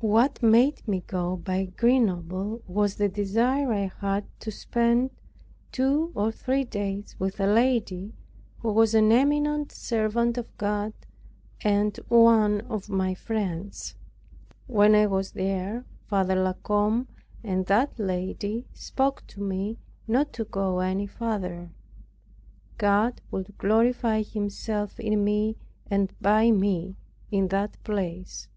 What 0.00 0.42
made 0.42 0.88
me 0.88 1.00
go 1.06 1.36
by 1.36 1.66
Grenoble 1.66 2.62
was 2.66 2.94
the 2.94 3.06
desire 3.10 3.70
I 3.70 3.92
had 4.00 4.24
to 4.40 4.50
spend 4.50 5.10
two 5.72 6.10
or 6.14 6.32
three 6.32 6.64
days 6.64 7.16
with 7.18 7.38
a 7.38 7.46
lady, 7.46 8.14
an 8.64 9.12
eminent 9.12 9.70
servant 9.70 10.38
of 10.38 10.56
God, 10.56 10.94
and 11.60 11.94
one 12.08 12.62
of 12.62 12.88
my 12.88 13.12
friends. 13.12 13.94
When 14.66 14.94
I 14.94 15.04
was 15.04 15.32
there 15.32 15.84
Father 16.06 16.34
La 16.36 16.54
Combe 16.54 17.06
and 17.44 17.66
that 17.66 17.98
lady 17.98 18.64
spoke 18.72 19.26
to 19.26 19.42
me 19.42 19.76
not 20.06 20.32
to 20.32 20.44
go 20.46 20.80
any 20.80 21.06
farther. 21.06 21.68
God 22.78 23.20
would 23.30 23.58
glorify 23.58 24.22
Himself 24.22 24.98
in 24.98 25.22
me 25.22 25.58
and 25.90 26.10
by 26.22 26.50
me 26.50 26.96
in 27.30 27.48
that 27.48 27.76
place. 27.84 28.48